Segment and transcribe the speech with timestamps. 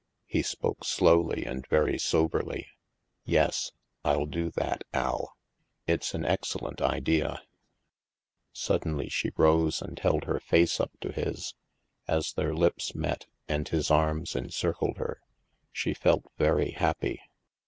[0.25, 2.65] He spoke slowly and very soberly."
[3.37, 5.33] Yes, 111 do that, Al.
[5.85, 7.41] It's an excellent idea/'
[8.51, 11.53] Suddenly she rose and held her face up to his.
[12.07, 15.21] As their lips met, and his arm encircled her,
[15.71, 17.21] she felt very happy.